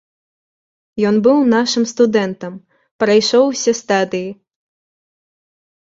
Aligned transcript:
Ён 1.09 1.15
быў 1.27 1.37
нашым 1.53 1.83
студэнтам, 1.93 2.53
прайшоў 3.05 3.43
усе 3.53 3.71
стадыі. 3.85 4.29